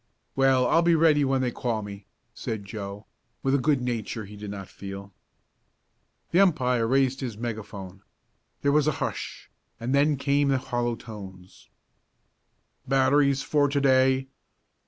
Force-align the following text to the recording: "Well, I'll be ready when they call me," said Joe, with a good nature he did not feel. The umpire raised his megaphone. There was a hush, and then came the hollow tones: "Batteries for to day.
"Well, 0.35 0.65
I'll 0.65 0.81
be 0.81 0.95
ready 0.95 1.23
when 1.23 1.41
they 1.41 1.51
call 1.51 1.83
me," 1.83 2.07
said 2.33 2.65
Joe, 2.65 3.05
with 3.43 3.53
a 3.53 3.59
good 3.59 3.81
nature 3.83 4.25
he 4.25 4.35
did 4.35 4.49
not 4.49 4.67
feel. 4.67 5.13
The 6.31 6.39
umpire 6.39 6.87
raised 6.87 7.19
his 7.19 7.37
megaphone. 7.37 8.01
There 8.63 8.71
was 8.71 8.87
a 8.87 8.93
hush, 8.93 9.51
and 9.79 9.93
then 9.93 10.17
came 10.17 10.47
the 10.47 10.57
hollow 10.57 10.95
tones: 10.95 11.69
"Batteries 12.87 13.43
for 13.43 13.69
to 13.69 13.79
day. 13.79 14.29